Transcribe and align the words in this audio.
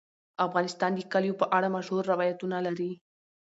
افغانستان 0.45 0.91
د 0.95 0.99
کلیو 1.13 1.39
په 1.41 1.45
اړه 1.57 1.67
مشهور 1.75 2.03
روایتونه 2.11 2.57
لري. 2.67 2.91